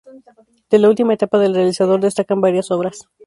[0.71, 3.07] De la última etapa del realizador, destacan varias obras.